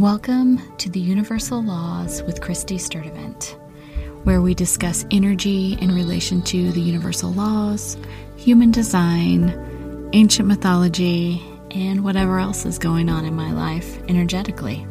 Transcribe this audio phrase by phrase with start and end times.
[0.00, 3.54] Welcome to the Universal Laws with Christy Sturdivant,
[4.24, 7.98] where we discuss energy in relation to the universal laws,
[8.34, 14.86] human design, ancient mythology, and whatever else is going on in my life energetically.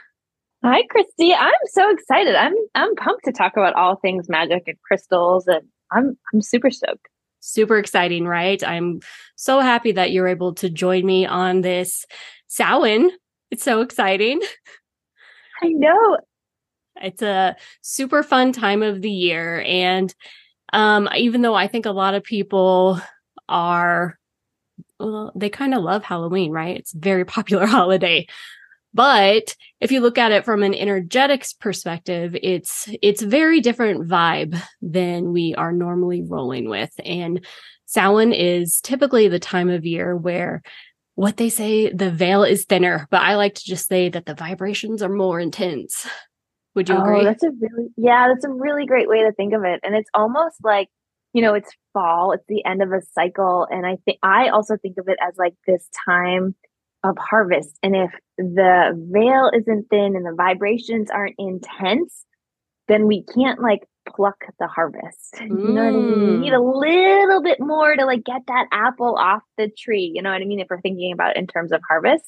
[0.64, 1.34] Hi, Christy.
[1.34, 2.34] I'm so excited.
[2.34, 6.72] I'm I'm pumped to talk about all things magic and crystals, and I'm I'm super
[6.72, 7.10] stoked
[7.40, 8.64] super exciting, right?
[8.64, 9.02] I'm
[9.36, 12.06] so happy that you're able to join me on this
[12.48, 13.12] Samhain.
[13.52, 14.42] It's so exciting.
[15.62, 16.18] I know.
[17.02, 19.62] It's a super fun time of the year.
[19.66, 20.14] And
[20.74, 23.02] um, even though I think a lot of people
[23.48, 24.20] are,
[25.00, 26.78] well, they kind of love Halloween, right?
[26.78, 28.28] It's a very popular holiday.
[28.94, 34.60] But if you look at it from an energetics perspective, it's it's very different vibe
[34.82, 36.92] than we are normally rolling with.
[37.06, 37.46] And
[37.86, 40.62] Samhain is typically the time of year where
[41.16, 44.36] what they say the veil is thinner, but I like to just say that the
[44.36, 46.08] vibrations are more intense.
[46.76, 47.24] Would you oh, agree?
[47.24, 49.82] That's a really yeah, that's a really great way to think of it.
[49.84, 50.88] And it's almost like,
[51.34, 53.68] you know, it's fall, it's the end of a cycle.
[53.70, 56.56] And I think I also think of it as like this time
[57.04, 57.78] of harvest.
[57.82, 62.26] And if the veil isn't thin and the vibrations aren't intense,
[62.88, 65.40] then we can't like pluck the harvest.
[65.42, 66.32] You know what I mean?
[66.32, 66.82] We need a mm.
[66.82, 70.12] little bit more to like get that apple off the tree.
[70.14, 70.60] You know what I mean?
[70.60, 72.26] If we're thinking about in terms of harvest.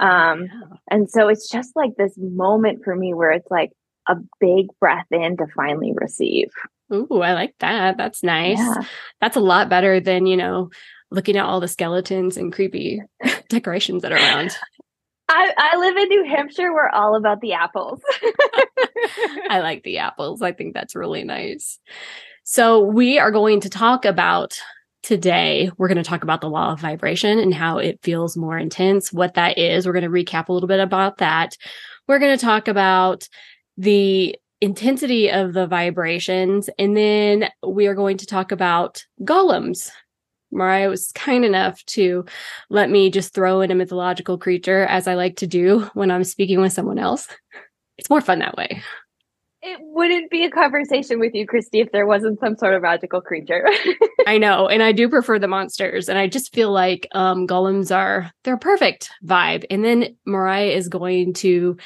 [0.00, 0.76] Um, yeah.
[0.90, 3.70] and so it's just like this moment for me where it's like
[4.08, 6.48] a big breath in to finally receive.
[6.92, 7.96] Ooh, I like that.
[7.96, 8.58] That's nice.
[8.58, 8.82] Yeah.
[9.20, 10.70] That's a lot better than, you know,
[11.10, 13.02] looking at all the skeletons and creepy
[13.48, 14.56] decorations that are around.
[15.28, 16.72] I, I live in New Hampshire.
[16.72, 18.00] We're all about the apples.
[19.48, 20.42] I like the apples.
[20.42, 21.78] I think that's really nice.
[22.42, 24.58] So, we are going to talk about
[25.04, 25.70] today.
[25.78, 29.12] We're going to talk about the law of vibration and how it feels more intense,
[29.12, 29.86] what that is.
[29.86, 31.56] We're going to recap a little bit about that.
[32.08, 33.28] We're going to talk about
[33.76, 39.90] the intensity of the vibrations, and then we are going to talk about golems
[40.52, 42.24] Mariah was kind enough to
[42.68, 46.24] let me just throw in a mythological creature as I like to do when I'm
[46.24, 47.28] speaking with someone else.
[47.98, 48.82] It's more fun that way.
[49.62, 53.20] It wouldn't be a conversation with you, Christy, if there wasn't some sort of magical
[53.20, 53.68] creature.
[54.26, 57.94] I know, and I do prefer the monsters, and I just feel like um, golems
[57.94, 59.66] are they're perfect vibe.
[59.68, 61.76] And then Mariah is going to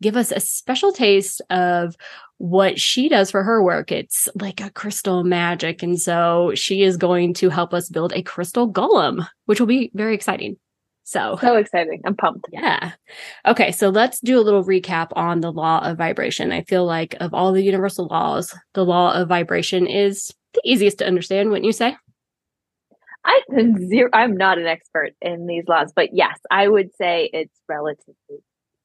[0.00, 1.96] give us a special taste of
[2.38, 3.92] what she does for her work.
[3.92, 5.82] It's like a crystal magic.
[5.82, 9.90] And so she is going to help us build a crystal golem, which will be
[9.94, 10.56] very exciting.
[11.04, 12.00] So, so exciting.
[12.06, 12.46] I'm pumped.
[12.50, 12.92] Yeah.
[13.46, 13.72] Okay.
[13.72, 16.50] So let's do a little recap on the law of vibration.
[16.50, 20.98] I feel like of all the universal laws, the law of vibration is the easiest
[20.98, 21.96] to understand, wouldn't you say?
[23.26, 23.40] I
[23.88, 28.42] zero, I'm not an expert in these laws, but yes, I would say it's relatively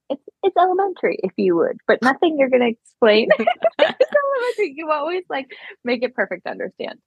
[0.10, 3.30] it's it's elementary if you would, but nothing you're going to explain.
[3.38, 3.50] it's
[3.80, 4.74] elementary.
[4.76, 5.52] You always like
[5.84, 7.00] make it perfect to understand.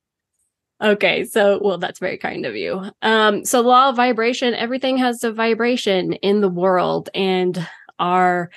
[0.82, 2.90] Okay, so well, that's very kind of you.
[3.02, 7.66] Um, so law of vibration, everything has a vibration in the world, and
[7.98, 8.50] our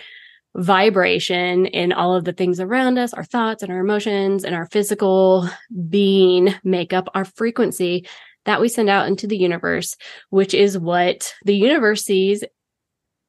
[0.56, 4.66] vibration in all of the things around us, our thoughts and our emotions and our
[4.68, 5.48] physical
[5.90, 8.08] being make up our frequency
[8.46, 9.96] that we send out into the universe,
[10.30, 12.44] which is what the universe sees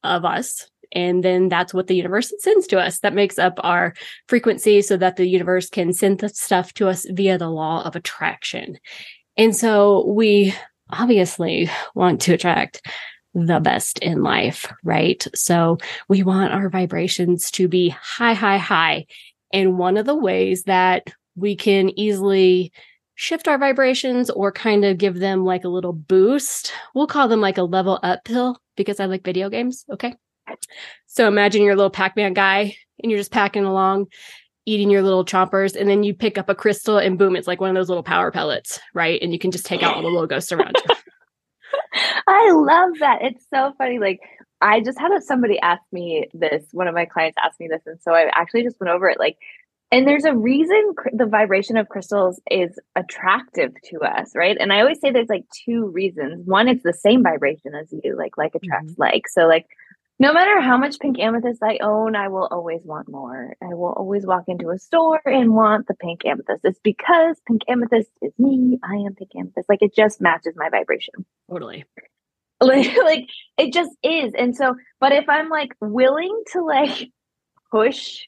[0.03, 2.99] of us and then that's what the universe sends to us.
[2.99, 3.93] That makes up our
[4.27, 7.95] frequency so that the universe can send the stuff to us via the law of
[7.95, 8.79] attraction.
[9.37, 10.53] And so we
[10.89, 12.81] obviously want to attract
[13.33, 15.25] the best in life, right?
[15.35, 19.05] So we want our vibrations to be high, high, high.
[19.53, 22.71] And one of the ways that we can easily
[23.15, 27.41] shift our vibrations or kind of give them like a little boost, we'll call them
[27.41, 29.85] like a level up pill because I like video games.
[29.91, 30.15] Okay.
[31.05, 34.07] So imagine you're a little Pac-Man guy and you're just packing along,
[34.65, 37.61] eating your little chompers, and then you pick up a crystal and boom, it's like
[37.61, 39.21] one of those little power pellets, right?
[39.21, 40.95] And you can just take out all the little ghosts around you.
[42.27, 43.19] I love that.
[43.21, 43.99] It's so funny.
[43.99, 44.19] Like
[44.61, 47.99] I just had somebody ask me this, one of my clients asked me this, and
[48.01, 49.19] so I actually just went over it.
[49.19, 49.37] Like
[49.91, 54.57] and there's a reason the vibration of crystals is attractive to us, right?
[54.59, 56.45] And I always say there's like two reasons.
[56.45, 59.01] One, it's the same vibration as you, like like attracts mm-hmm.
[59.01, 59.29] like.
[59.29, 59.65] So like
[60.19, 63.55] no matter how much pink amethyst I own, I will always want more.
[63.61, 66.61] I will always walk into a store and want the pink amethyst.
[66.63, 68.79] It's because pink amethyst is me.
[68.83, 69.69] I am pink amethyst.
[69.69, 71.25] Like it just matches my vibration.
[71.49, 71.85] Totally.
[72.59, 73.29] Like, like
[73.59, 74.33] it just is.
[74.35, 77.11] And so, but if I'm like willing to like
[77.69, 78.21] push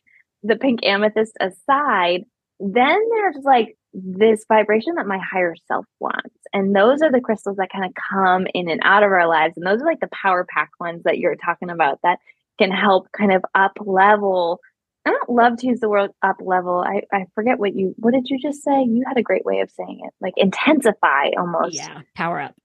[0.44, 2.26] the pink amethyst aside,
[2.60, 6.36] then there's like this vibration that my higher self wants.
[6.54, 9.56] And those are the crystals that kind of come in and out of our lives.
[9.58, 12.20] And those are like the power pack ones that you're talking about that
[12.60, 14.60] can help kind of up level.
[15.06, 16.84] I don't love to use the word up level.
[16.86, 18.84] I, I forget what you what did you just say?
[18.84, 20.14] You had a great way of saying it.
[20.22, 21.76] Like intensify almost.
[21.76, 22.56] Yeah, power up.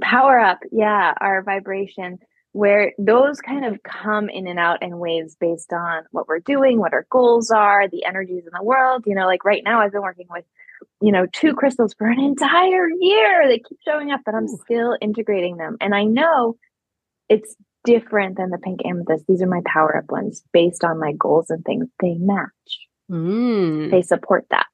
[0.00, 2.18] Power up, yeah, our vibration
[2.54, 6.78] where those kind of come in and out in waves based on what we're doing,
[6.78, 9.02] what our goals are, the energies in the world.
[9.06, 10.44] You know, like right now, I've been working with,
[11.00, 13.48] you know, two crystals for an entire year.
[13.48, 14.58] They keep showing up, but I'm Ooh.
[14.64, 15.76] still integrating them.
[15.80, 16.56] And I know
[17.28, 19.24] it's different than the pink amethyst.
[19.26, 21.88] These are my power up ones based on my goals and things.
[22.00, 22.48] They match,
[23.10, 23.90] mm.
[23.90, 24.66] they support that.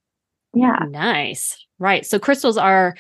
[0.53, 0.85] Yeah.
[0.91, 1.57] Nice.
[1.79, 2.05] Right.
[2.05, 2.95] So crystals are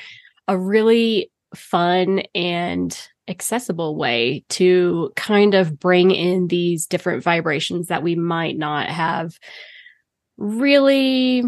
[0.49, 2.99] a really fun and
[3.31, 9.39] accessible way to kind of bring in these different vibrations that we might not have
[10.37, 11.45] really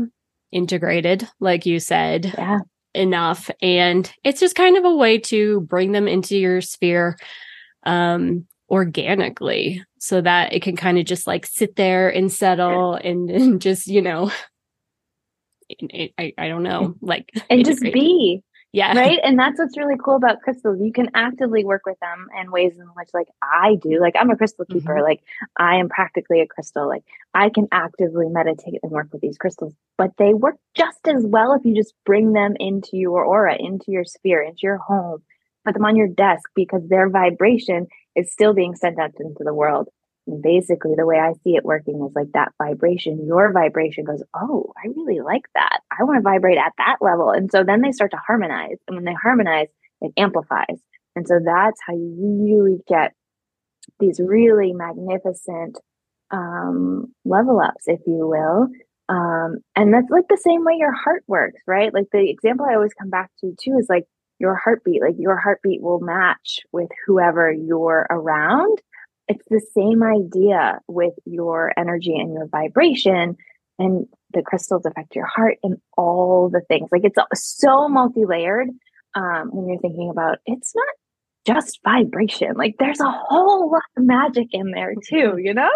[0.52, 2.61] integrated, like you said, yeah.
[2.94, 3.50] enough.
[3.61, 7.19] And it's just kind of a way to bring them into your sphere
[7.84, 13.29] um, organically so that it can kind of just like sit there and settle and,
[13.31, 14.31] and just, you know,
[15.93, 17.67] I, I don't know, like and integrate.
[17.67, 18.43] just be
[18.73, 18.97] yeah.
[18.97, 19.19] Right.
[19.23, 20.81] And that's what's really cool about crystals.
[20.81, 24.01] You can actively work with them in ways in which, like, I do.
[24.01, 24.95] Like, I'm a crystal keeper.
[24.95, 25.05] Mm-hmm.
[25.05, 25.21] Like,
[25.59, 26.89] I am practically a crystal.
[26.89, 27.05] Like,
[27.35, 31.53] I can actively meditate and work with these crystals, but they work just as well
[31.53, 35.23] if you just bring them into your aura, into your sphere, into your home,
[35.67, 37.87] put them on your desk because their vibration
[38.17, 39.89] is still being sent out into the world
[40.43, 44.73] basically the way I see it working is like that vibration, your vibration goes, Oh,
[44.77, 45.81] I really like that.
[45.91, 47.31] I want to vibrate at that level.
[47.31, 48.77] And so then they start to harmonize.
[48.87, 49.69] And when they harmonize,
[50.01, 50.81] it amplifies.
[51.17, 53.13] And so that's how you really get
[53.99, 55.79] these really magnificent
[56.31, 58.69] um, level ups, if you will.
[59.09, 61.93] Um, and that's like the same way your heart works, right?
[61.93, 64.05] Like the example I always come back to too is like
[64.39, 68.81] your heartbeat, like your heartbeat will match with whoever you're around
[69.32, 73.37] it's the same idea with your energy and your vibration
[73.79, 76.88] and the crystals affect your heart and all the things.
[76.93, 78.69] Like it's so multi-layered
[79.14, 80.94] um, when you're thinking about it's not
[81.46, 82.55] just vibration.
[82.56, 85.70] Like there's a whole lot of magic in there too you know?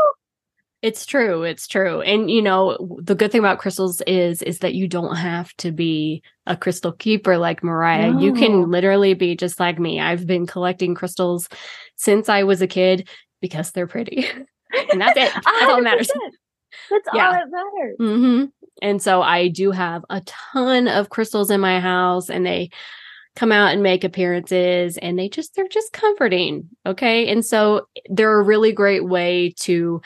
[0.83, 2.03] It's true it's true.
[2.03, 5.73] And you know the good thing about crystals is is that you don't have to
[5.73, 8.13] be a crystal keeper like mariah.
[8.13, 8.21] No.
[8.21, 9.99] you can literally be just like me.
[9.99, 11.49] I've been collecting crystals
[11.97, 13.09] since i was a kid
[13.41, 14.27] because they're pretty.
[14.93, 15.33] and that's it.
[15.45, 16.11] That's all that matters.
[16.91, 17.27] That's yeah.
[17.27, 17.97] all that matters.
[18.01, 18.45] Mm-hmm.
[18.83, 22.71] And so I do have a ton of crystals in my house and they
[23.37, 28.41] come out and make appearances and they just they're just comforting okay and so they're
[28.41, 30.01] a really great way to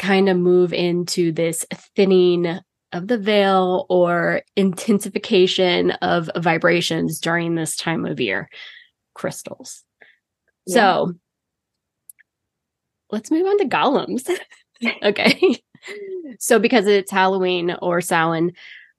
[0.00, 2.58] kind of move into this thinning
[2.92, 8.50] of the veil or intensification of vibrations during this time of year
[9.14, 9.84] crystals
[10.66, 10.74] yeah.
[10.74, 11.14] so
[13.10, 14.28] let's move on to golems.
[15.02, 15.62] okay.
[16.38, 18.52] so because it's Halloween or Samhain,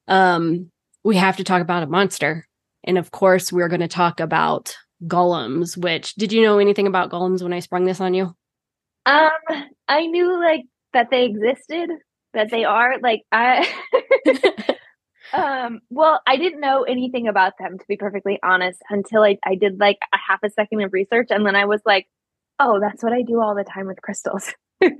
[0.07, 0.71] um,
[1.03, 2.47] we have to talk about a monster.
[2.83, 7.11] And of course, we're going to talk about golems, which did you know anything about
[7.11, 8.35] golems when I sprung this on you?
[9.05, 9.29] Um,
[9.87, 11.89] I knew like that they existed,
[12.33, 13.67] that they are like I
[15.33, 19.55] um well, I didn't know anything about them to be perfectly honest until I I
[19.55, 22.07] did like a half a second of research and then I was like,
[22.59, 24.53] oh, that's what I do all the time with crystals.
[24.81, 24.95] and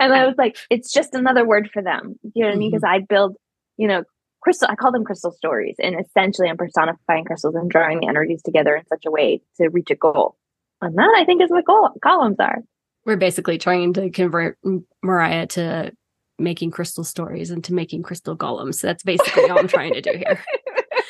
[0.00, 2.18] I was like, it's just another word for them.
[2.34, 2.70] You know what I mean?
[2.70, 3.02] Because mm-hmm.
[3.02, 3.36] I build,
[3.76, 4.04] you know,
[4.40, 5.76] crystal, I call them crystal stories.
[5.78, 9.68] And essentially, I'm personifying crystals and drawing the energies together in such a way to
[9.68, 10.36] reach a goal.
[10.80, 12.58] And that, I think, is what goal- golems are.
[13.06, 14.58] We're basically trying to convert
[15.02, 15.92] Mariah to
[16.38, 18.76] making crystal stories into making crystal golems.
[18.76, 20.42] So that's basically all I'm trying to do here.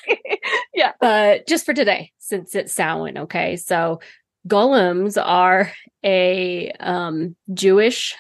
[0.75, 0.93] yeah.
[1.01, 3.57] But just for today, since it's Samhain, okay?
[3.57, 4.01] So
[4.49, 5.73] golems are
[6.05, 8.15] a um, Jewish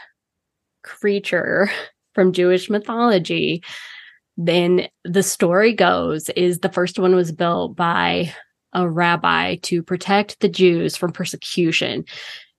[0.82, 1.70] creature
[2.14, 3.62] from Jewish mythology.
[4.36, 8.32] Then the story goes is the first one was built by
[8.72, 12.04] a rabbi to protect the Jews from persecution.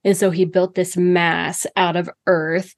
[0.03, 2.73] And so he built this mass out of earth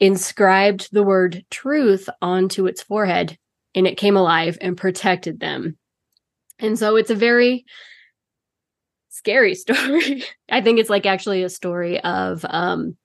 [0.00, 3.36] inscribed the word truth onto its forehead
[3.74, 5.76] and it came alive and protected them.
[6.58, 7.64] And so it's a very
[9.18, 10.24] scary story.
[10.50, 12.96] I think it's like actually a story of um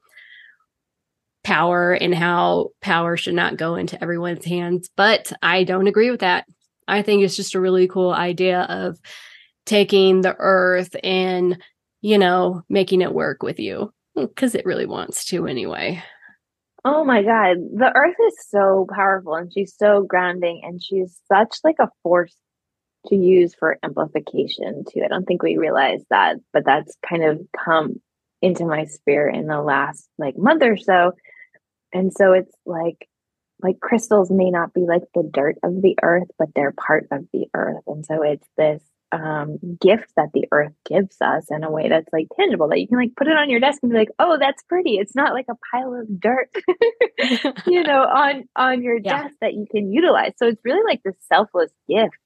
[1.43, 6.21] power and how power should not go into everyone's hands, but I don't agree with
[6.21, 6.45] that.
[6.87, 8.97] I think it's just a really cool idea of
[9.65, 11.61] taking the earth and,
[12.01, 16.01] you know, making it work with you because it really wants to anyway.
[16.85, 17.57] Oh my God.
[17.75, 22.35] The earth is so powerful and she's so grounding and she's such like a force
[23.07, 25.01] to use for amplification too.
[25.03, 28.01] I don't think we realize that, but that's kind of come
[28.41, 31.13] into my spirit in the last like month or so.
[31.93, 33.07] And so it's like
[33.61, 37.25] like crystals may not be like the dirt of the earth, but they're part of
[37.31, 37.83] the earth.
[37.87, 38.81] And so it's this
[39.13, 42.87] um, gift that the earth gives us in a way that's like tangible that you
[42.87, 44.97] can like put it on your desk and be like, oh, that's pretty.
[44.97, 46.49] It's not like a pile of dirt,
[47.67, 49.23] you know, on on your yeah.
[49.23, 50.33] desk that you can utilize.
[50.37, 52.17] So it's really like this selfless gift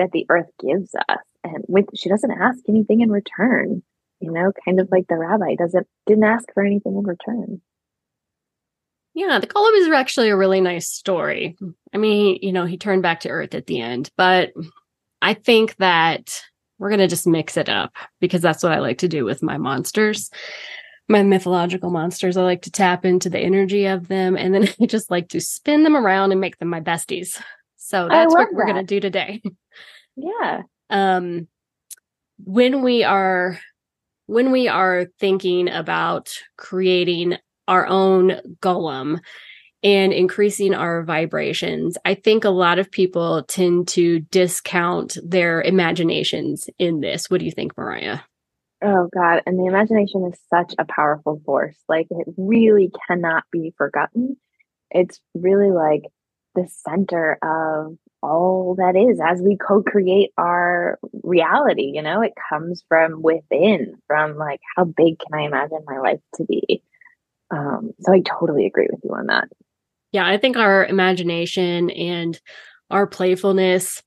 [0.00, 3.82] that the earth gives us, and with she doesn't ask anything in return.
[4.20, 7.60] You know, kind of like the rabbi doesn't didn't ask for anything in return.
[9.14, 11.56] Yeah, the Golem is actually a really nice story.
[11.92, 14.52] I mean, you know, he turned back to Earth at the end, but
[15.20, 16.42] I think that
[16.78, 19.42] we're going to just mix it up because that's what I like to do with
[19.42, 20.30] my monsters.
[21.08, 24.86] My mythological monsters, I like to tap into the energy of them and then I
[24.86, 27.40] just like to spin them around and make them my besties.
[27.90, 29.42] So that's what we're going to do today.
[30.16, 30.62] Yeah.
[30.90, 31.46] Um
[32.44, 33.58] when we are
[34.26, 37.36] when we are thinking about creating
[37.68, 39.20] our own golem,
[39.82, 41.96] and increasing our vibrations.
[42.04, 47.30] I think a lot of people tend to discount their imaginations in this.
[47.30, 48.18] What do you think, Mariah?
[48.82, 49.42] Oh, God.
[49.46, 51.76] And the imagination is such a powerful force.
[51.88, 54.36] Like, it really cannot be forgotten.
[54.90, 56.02] It's really like
[56.54, 61.92] the center of all that is as we co create our reality.
[61.94, 66.20] You know, it comes from within, from like, how big can I imagine my life
[66.36, 66.82] to be?
[67.50, 69.48] Um, so I totally agree with you on that
[70.12, 72.40] yeah, I think our imagination and
[72.90, 74.02] our playfulness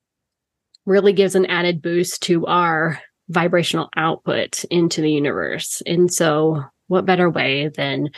[0.85, 5.81] really gives an added boost to our vibrational output into the universe.
[5.85, 8.09] And so, what better way than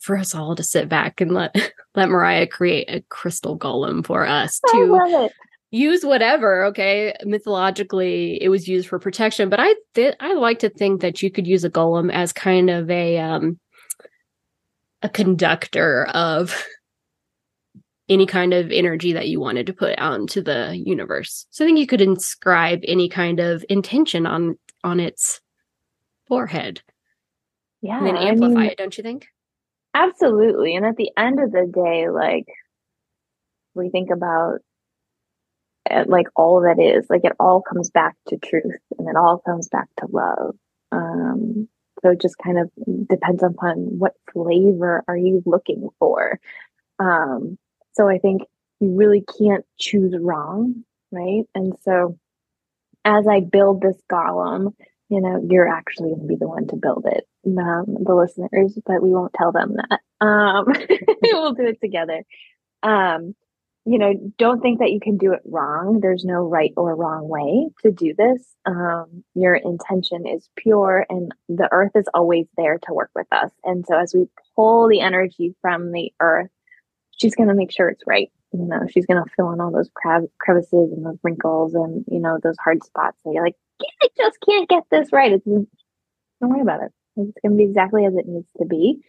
[0.00, 1.54] for us all to sit back and let
[1.94, 5.30] let Mariah create a crystal golem for us to
[5.70, 10.70] use whatever okay mythologically it was used for protection but i th- i like to
[10.70, 13.60] think that you could use a golem as kind of a um
[15.02, 16.64] a conductor of
[18.08, 21.46] any kind of energy that you wanted to put out into the universe.
[21.50, 25.40] So I think you could inscribe any kind of intention on on its
[26.26, 26.80] forehead.
[27.82, 27.98] Yeah.
[27.98, 29.28] And then amplify I mean, it, don't you think?
[29.94, 30.74] Absolutely.
[30.76, 32.46] And at the end of the day, like
[33.74, 34.60] we think about
[35.90, 39.38] uh, like all that is, like it all comes back to truth and it all
[39.46, 40.54] comes back to love.
[40.92, 41.68] Um,
[42.02, 42.70] so it just kind of
[43.08, 46.38] depends upon what flavor are you looking for.
[46.98, 47.58] Um,
[47.94, 48.42] so I think
[48.80, 51.44] you really can't choose wrong, right?
[51.54, 52.18] And so
[53.04, 54.74] as I build this golem,
[55.08, 57.26] you know, you're actually going to be the one to build it,
[57.56, 60.00] um, the listeners, but we won't tell them that.
[60.24, 60.66] Um,
[61.22, 62.24] we'll do it together.
[62.82, 63.34] Um,
[63.84, 66.00] you know, don't think that you can do it wrong.
[66.00, 68.44] There's no right or wrong way to do this.
[68.66, 73.50] Um, your intention is pure, and the earth is always there to work with us.
[73.64, 74.26] And so, as we
[74.56, 76.50] pull the energy from the earth
[77.18, 78.30] she's going to make sure it's right.
[78.52, 82.18] You know, she's going to fill in all those crevices and those wrinkles and, you
[82.18, 83.18] know, those hard spots.
[83.22, 85.32] So you're like, I just can't get this right.
[85.32, 85.68] It's, don't
[86.40, 86.92] worry about it.
[87.18, 89.00] It's going to be exactly as it needs to be.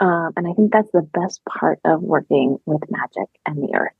[0.00, 3.92] Um, and I think that's the best part of working with magic and the earth.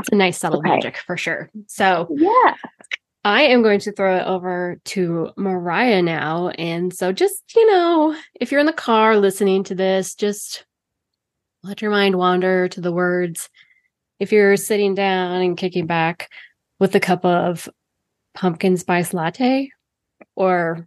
[0.00, 0.70] It's a nice subtle okay.
[0.70, 1.50] magic for sure.
[1.66, 2.54] So, yeah.
[3.22, 6.48] I am going to throw it over to Mariah now.
[6.48, 10.64] And so, just, you know, if you're in the car listening to this, just
[11.62, 13.50] let your mind wander to the words.
[14.18, 16.30] If you're sitting down and kicking back
[16.78, 17.68] with a cup of
[18.34, 19.70] pumpkin spice latte
[20.36, 20.86] or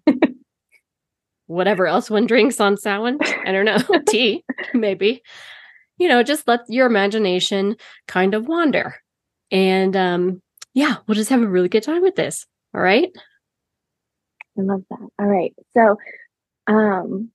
[1.47, 5.21] whatever else one drinks on Samhain, I don't know, tea, maybe,
[5.97, 7.75] you know, just let your imagination
[8.07, 8.95] kind of wander.
[9.51, 10.41] And um,
[10.73, 12.45] yeah, we'll just have a really good time with this.
[12.73, 13.09] All right.
[14.57, 15.09] I love that.
[15.19, 15.53] All right.
[15.73, 15.97] So,
[16.67, 17.31] um,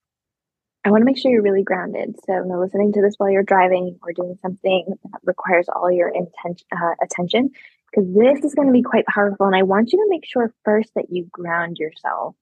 [0.88, 2.16] I want to make sure you're really grounded.
[2.26, 6.08] So, no listening to this while you're driving or doing something that requires all your
[6.08, 7.50] intention, uh, attention,
[7.90, 9.46] because this is going to be quite powerful.
[9.46, 12.34] And I want you to make sure first that you ground yourself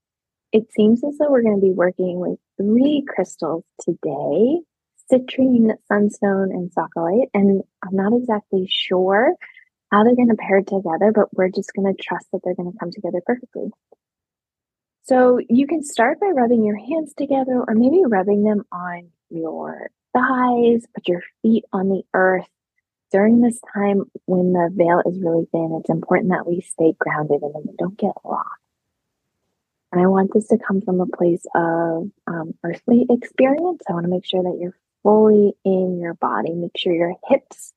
[0.53, 4.61] it seems as though we're going to be working with three crystals today
[5.12, 7.29] citrine, sunstone, and scolecite.
[7.33, 9.35] And I'm not exactly sure
[9.93, 12.73] how they're going to pair together, but we're just going to trust that they're going
[12.73, 13.71] to come together perfectly.
[15.07, 19.91] So you can start by rubbing your hands together or maybe rubbing them on your
[20.13, 22.49] thighs, put your feet on the earth.
[23.13, 27.41] During this time when the veil is really thin, it's important that we stay grounded
[27.43, 28.49] and we don't get lost.
[29.93, 33.83] And I want this to come from a place of um, earthly experience.
[33.89, 36.53] I want to make sure that you're fully in your body.
[36.53, 37.73] Make sure your hips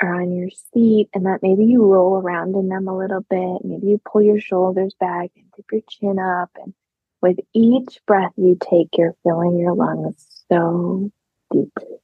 [0.00, 3.64] are on your seat and that maybe you roll around in them a little bit.
[3.64, 6.50] Maybe you pull your shoulders back and dip your chin up.
[6.62, 6.74] And
[7.22, 11.10] with each breath you take, you're filling your lungs so
[11.50, 11.96] deeply.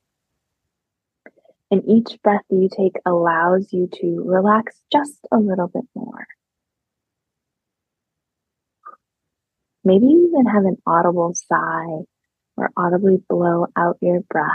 [1.70, 6.26] And each breath you take allows you to relax just a little bit more.
[9.84, 12.04] Maybe you even have an audible sigh
[12.56, 14.50] or audibly blow out your breath.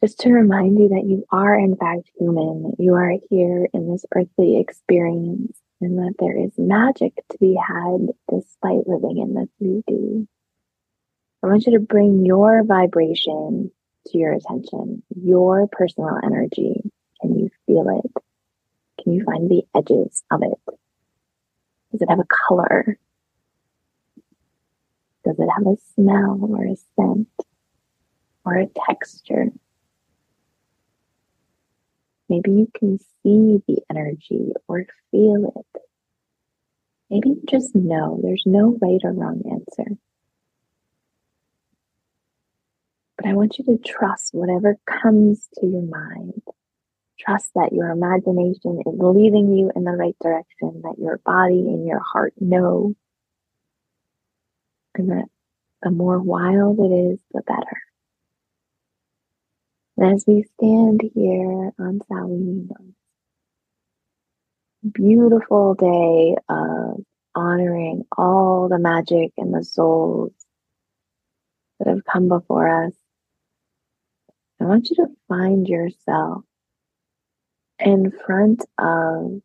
[0.00, 4.06] Just to remind you that you are, in fact, human, you are here in this
[4.14, 10.28] earthly experience, and that there is magic to be had despite living in the 3D.
[11.42, 13.72] I want you to bring your vibration
[14.06, 16.80] to your attention, your personal energy.
[17.20, 18.22] Can you feel it?
[19.02, 20.74] Can you find the edges of it?
[21.90, 22.98] Does it have a color?
[25.24, 27.28] Does it have a smell or a scent
[28.44, 29.46] or a texture?
[32.28, 35.82] Maybe you can see the energy or feel it.
[37.10, 39.96] Maybe you just know there's no right or wrong answer.
[43.16, 46.42] But I want you to trust whatever comes to your mind.
[47.18, 51.86] Trust that your imagination is leading you in the right direction, that your body and
[51.86, 52.94] your heart know
[54.94, 55.24] and that
[55.82, 57.87] the more wild it is, the better.
[59.98, 62.94] And as we stand here on Samhain,
[64.92, 70.30] beautiful day of honoring all the magic and the souls
[71.80, 72.92] that have come before us,
[74.60, 76.44] I want you to find yourself
[77.80, 79.42] in front of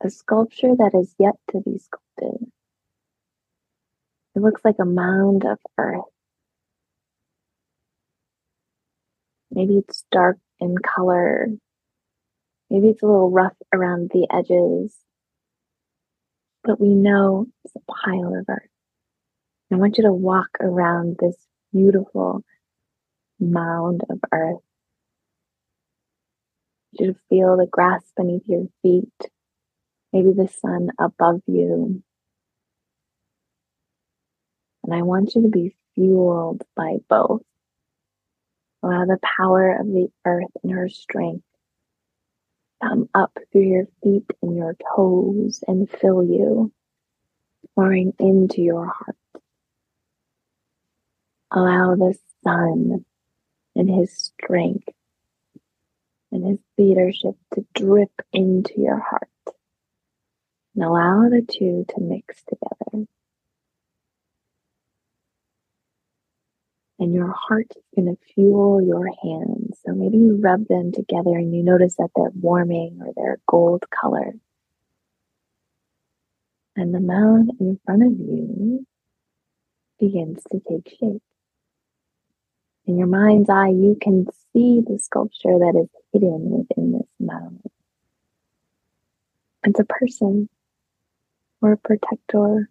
[0.00, 2.52] a sculpture that is yet to be sculpted.
[4.36, 6.04] It looks like a mound of earth.
[9.60, 11.48] Maybe it's dark in color.
[12.70, 14.96] Maybe it's a little rough around the edges.
[16.64, 18.70] But we know it's a pile of earth.
[19.70, 21.36] I want you to walk around this
[21.74, 22.42] beautiful
[23.38, 24.62] mound of earth.
[26.92, 29.12] You to feel the grass beneath your feet,
[30.10, 32.02] maybe the sun above you.
[34.84, 37.42] And I want you to be fueled by both.
[38.82, 41.44] Allow the power of the earth and her strength
[42.82, 46.72] come up through your feet and your toes and fill you,
[47.74, 49.16] pouring into your heart.
[51.50, 53.04] Allow the sun
[53.74, 54.88] and his strength
[56.32, 59.28] and his leadership to drip into your heart.
[60.74, 63.06] And allow the two to mix together.
[67.00, 69.78] And your heart is going to fuel your hands.
[69.84, 73.84] So maybe you rub them together and you notice that they're warming or they're gold
[73.90, 74.34] color.
[76.76, 78.86] And the mound in front of you
[79.98, 81.22] begins to take shape.
[82.86, 87.62] In your mind's eye, you can see the sculpture that is hidden within this mound.
[89.64, 90.48] It's a person
[91.62, 92.68] or a protector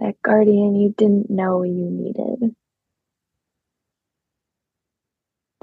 [0.00, 2.56] that guardian you didn't know you needed.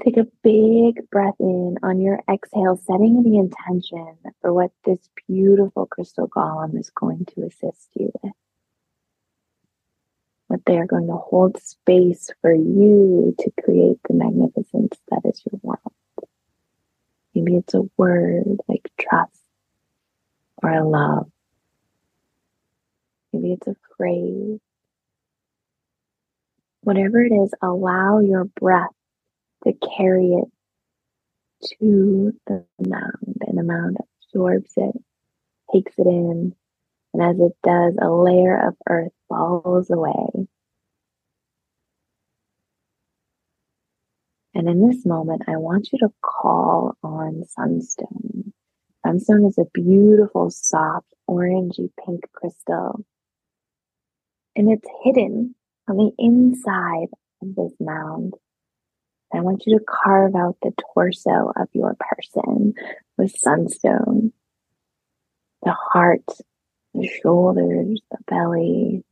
[0.02, 5.86] Take a big breath in on your exhale, setting the intention for what this beautiful
[5.86, 8.32] crystal golem is going to assist you with.
[10.46, 15.42] What they are going to hold space for you to create the magnificence that is
[15.50, 15.80] your world.
[17.34, 19.42] Maybe it's a word like trust
[20.62, 21.30] or a love
[23.32, 24.60] Maybe it's a phrase.
[26.82, 28.90] Whatever it is, allow your breath
[29.64, 30.48] to carry it
[31.80, 34.94] to the mound, and the mound absorbs it,
[35.72, 36.54] takes it in,
[37.12, 40.48] and as it does, a layer of earth falls away.
[44.54, 48.52] And in this moment, I want you to call on Sunstone.
[49.04, 53.04] Sunstone is a beautiful, soft, orangey pink crystal.
[54.58, 55.54] And it's hidden
[55.86, 58.34] on the inside of this mound.
[59.32, 62.74] I want you to carve out the torso of your person
[63.16, 64.32] with sunstone,
[65.62, 66.24] the heart,
[66.92, 69.04] the shoulders, the belly,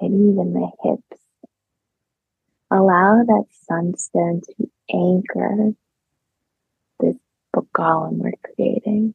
[0.00, 1.22] and even the hips.
[2.70, 5.72] Allow that sunstone to anchor
[6.98, 7.16] this
[7.54, 9.14] book golem we're creating.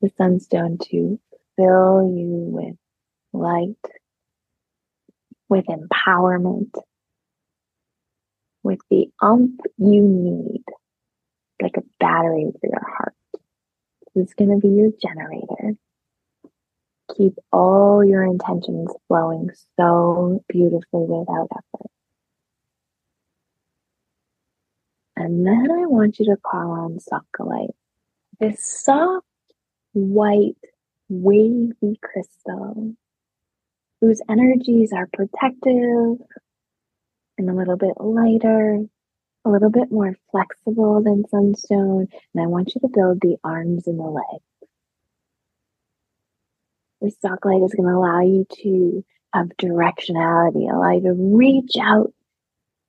[0.00, 1.20] The sunstone to
[1.56, 2.76] fill you with
[3.32, 3.76] light,
[5.48, 6.70] with empowerment,
[8.62, 10.64] with the umph you need,
[11.60, 13.14] like a battery for your heart.
[14.14, 15.76] This is going to be your generator.
[17.16, 21.90] Keep all your intentions flowing so beautifully without effort.
[25.16, 27.74] And then I want you to call on Scolecite,
[28.40, 29.26] this soft,
[29.92, 30.56] white,
[31.08, 32.94] wavy crystal
[34.02, 36.18] whose energies are protective
[37.38, 38.80] and a little bit lighter,
[39.44, 42.08] a little bit more flexible than sunstone.
[42.34, 44.44] And I want you to build the arms and the legs.
[47.00, 52.12] This scolecite is going to allow you to have directionality, allow you to reach out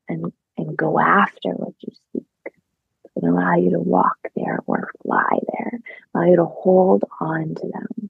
[0.09, 2.25] and, and go after what you seek.
[2.45, 5.79] It's going to allow you to walk there or fly there,
[6.15, 8.09] allow you to hold on to them.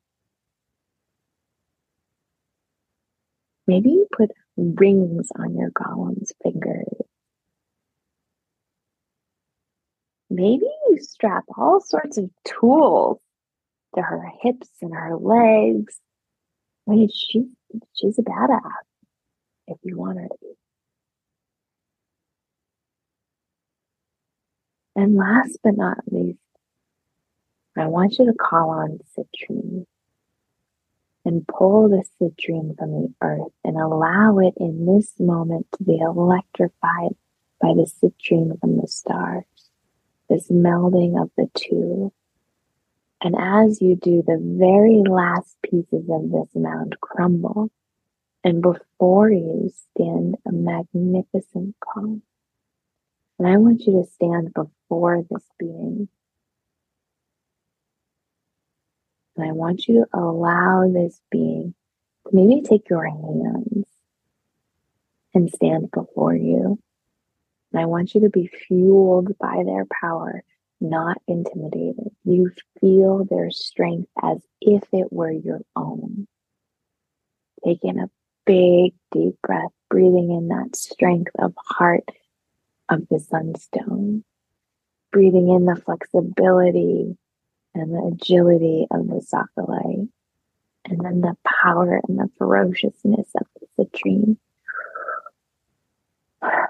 [3.67, 6.97] Maybe you put rings on your golem's fingers.
[10.29, 13.19] Maybe you strap all sorts of tools
[13.95, 15.99] to her hips and her legs.
[16.87, 17.45] I mean, she,
[17.93, 18.59] she's a badass
[19.67, 20.53] if you want her to be.
[24.95, 26.39] And last but not least,
[27.77, 29.85] I want you to call on citrine
[31.25, 35.97] and pull the citrine from the earth and allow it in this moment to be
[35.97, 37.15] electrified
[37.61, 39.45] by the citrine from the stars,
[40.29, 42.11] this melding of the two.
[43.21, 47.71] And as you do, the very last pieces of this mound crumble,
[48.43, 52.21] and before you stand a magnificent calm.
[53.39, 56.09] And I want you to stand before this being
[59.35, 61.73] And I want you to allow this being
[62.27, 63.87] to maybe take your hands
[65.33, 66.79] and stand before you.
[67.71, 70.43] And I want you to be fueled by their power,
[70.79, 72.11] not intimidated.
[72.23, 76.27] You feel their strength as if it were your own.
[77.65, 78.11] Taking a
[78.45, 82.07] big, deep breath, breathing in that strength of heart
[82.89, 84.23] of the sunstone,
[85.11, 87.17] breathing in the flexibility
[87.75, 90.09] and the agility of the Scolecite,
[90.85, 94.37] and then the power and the ferociousness of the citrine.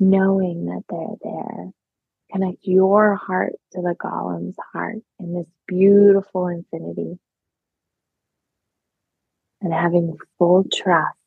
[0.00, 1.72] Knowing that they're there,
[2.30, 7.18] connect your heart to the golem's heart in this beautiful infinity.
[9.60, 11.18] And having full trust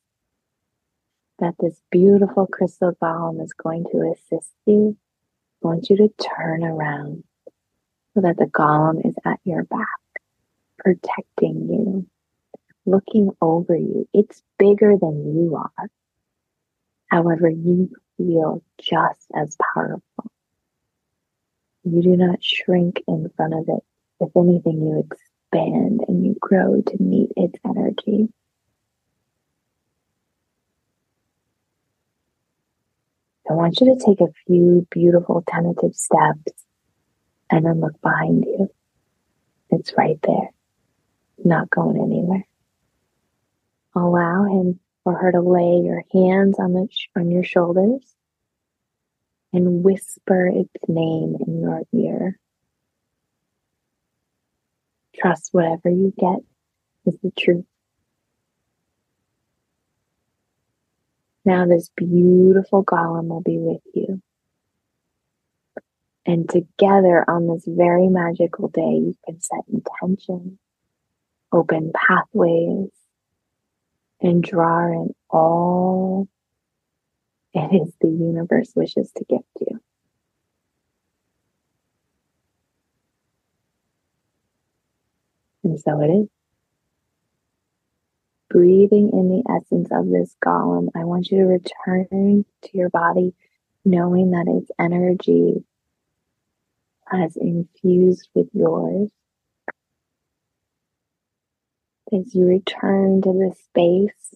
[1.40, 4.96] that this beautiful crystal golem is going to assist you
[5.64, 7.24] I want you to turn around
[8.14, 9.88] so that the golem is at your back,
[10.80, 12.08] protecting you,
[12.86, 14.08] looking over you.
[14.14, 15.90] It's bigger than you are.
[17.08, 20.02] However, you feel just as powerful.
[21.84, 23.84] You do not shrink in front of it.
[24.20, 28.30] If anything, you expand and you grow to meet its energy.
[33.52, 36.54] I want you to take a few beautiful tentative steps
[37.50, 38.70] and then look behind you.
[39.70, 40.52] It's right there,
[41.44, 42.48] not going anywhere.
[43.94, 46.88] Allow him or her to lay your hands on the
[47.18, 48.16] on your shoulders
[49.52, 52.40] and whisper its name in your ear.
[55.14, 56.40] Trust whatever you get
[57.06, 57.66] is the truth.
[61.44, 64.22] Now, this beautiful golem will be with you.
[66.26, 70.60] And together on this very magical day, you can set intention,
[71.52, 72.90] open pathways,
[74.22, 76.28] and draw in all
[77.54, 79.82] it is the universe wishes to gift you.
[85.64, 86.28] And so it is
[88.52, 93.34] breathing in the essence of this golem, I want you to return to your body
[93.86, 95.64] knowing that its energy
[97.08, 99.10] has infused with yours.
[102.14, 104.36] As you return to this space,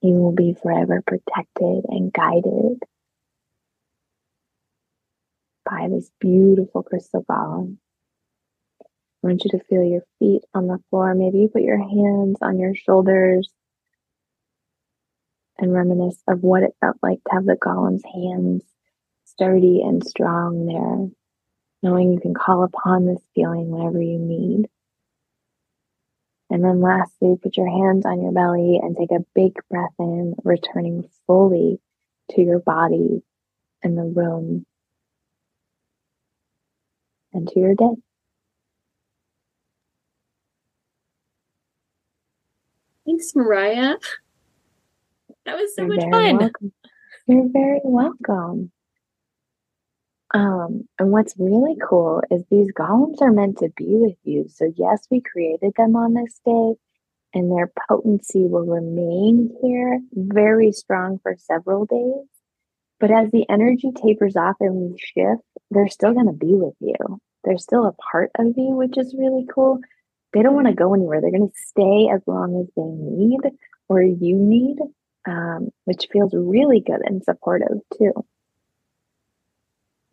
[0.00, 2.82] you will be forever protected and guided
[5.64, 7.76] by this beautiful crystal golem.
[9.22, 11.14] I want you to feel your feet on the floor.
[11.14, 13.48] Maybe you put your hands on your shoulders
[15.58, 18.64] and reminisce of what it felt like to have the golem's hands
[19.24, 21.08] sturdy and strong there,
[21.82, 24.68] knowing you can call upon this feeling whenever you need.
[26.50, 30.34] And then lastly, put your hands on your belly and take a big breath in,
[30.44, 31.80] returning fully
[32.32, 33.22] to your body
[33.82, 34.66] and the room
[37.32, 37.94] and to your day.
[43.12, 43.96] Thanks, Mariah.
[45.44, 46.38] That was so You're much fun.
[46.38, 46.72] welcome.
[47.26, 48.72] You're very welcome.
[50.32, 54.46] Um, and what's really cool is these golems are meant to be with you.
[54.48, 56.72] So yes, we created them on this day,
[57.34, 62.26] and their potency will remain here very strong for several days.
[62.98, 66.76] But as the energy tapers off and we shift, they're still going to be with
[66.80, 67.20] you.
[67.44, 69.80] They're still a part of you, which is really cool.
[70.32, 71.20] They don't want to go anywhere.
[71.20, 73.40] They're going to stay as long as they need
[73.88, 74.78] or you need,
[75.26, 78.12] um, which feels really good and supportive too.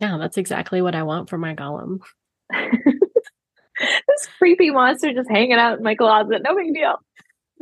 [0.00, 2.00] Yeah, that's exactly what I want for my golem.
[2.52, 6.42] this creepy monster just hanging out in my closet.
[6.42, 6.96] No big deal.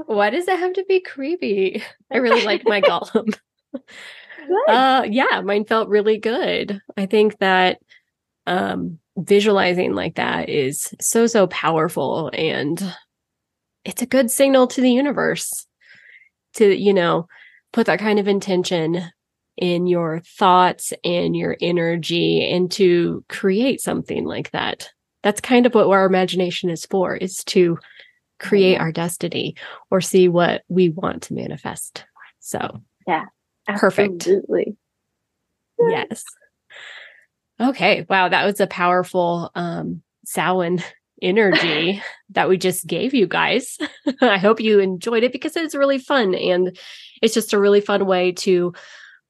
[0.07, 1.83] Why does it have to be creepy?
[2.13, 3.37] I really like my golem.
[4.69, 6.81] uh yeah, mine felt really good.
[6.97, 7.79] I think that
[8.47, 12.95] um visualizing like that is so so powerful and
[13.85, 15.67] it's a good signal to the universe
[16.55, 17.27] to you know
[17.73, 19.03] put that kind of intention
[19.59, 24.89] in your thoughts and your energy and to create something like that.
[25.23, 27.79] That's kind of what our imagination is for is to
[28.39, 29.57] create our destiny
[29.91, 32.05] or see what we want to manifest.
[32.39, 33.25] So yeah
[33.67, 34.15] perfect.
[34.15, 34.77] absolutely.
[35.91, 36.25] yes
[37.61, 40.83] okay wow that was a powerful um Samhain
[41.23, 43.77] energy that we just gave you guys
[44.23, 46.79] i hope you enjoyed it because it's really fun and
[47.23, 48.73] it's just a really fun way to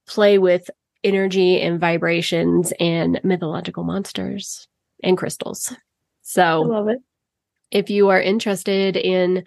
[0.06, 0.68] play with
[1.02, 4.68] energy and vibrations and mythological monsters
[5.02, 5.74] and crystals
[6.20, 6.98] so I love it.
[7.70, 9.46] if you are interested in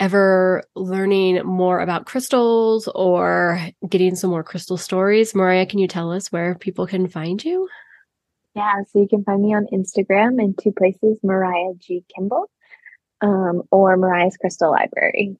[0.00, 6.10] ever learning more about crystals or getting some more crystal stories, Mariah, can you tell
[6.10, 7.68] us where people can find you?
[8.60, 12.04] Yeah, so you can find me on Instagram in two places, Mariah G.
[12.14, 12.50] Kimball
[13.22, 15.34] um, or Mariah's Crystal Library.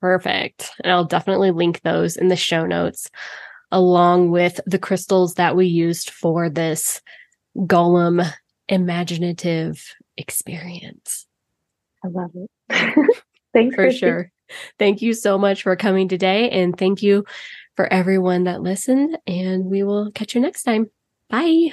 [0.00, 0.70] Perfect.
[0.84, 3.10] And I'll definitely link those in the show notes
[3.72, 7.02] along with the crystals that we used for this
[7.56, 8.24] golem
[8.68, 9.84] imaginative
[10.16, 11.26] experience.
[12.04, 13.16] I love it.
[13.52, 13.98] Thanks for Christy.
[13.98, 14.30] sure.
[14.78, 16.48] Thank you so much for coming today.
[16.50, 17.24] And thank you
[17.74, 19.18] for everyone that listened.
[19.26, 20.90] And we will catch you next time.
[21.28, 21.72] Bye.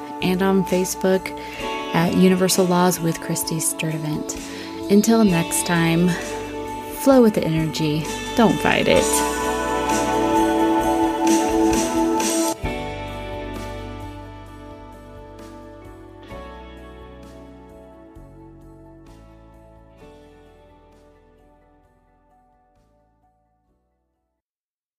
[0.21, 1.37] and on Facebook
[1.93, 4.39] at Universal Laws with Christy Sturdivant.
[4.91, 6.09] Until next time,
[6.99, 8.05] flow with the energy.
[8.35, 9.40] Don't fight it.